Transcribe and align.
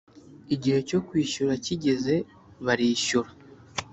igihe 0.55 0.79
cyo 0.89 0.99
kwishyura 1.07 1.53
kigeze 1.65 2.15
bari 2.65 2.87
shyura 3.05 3.31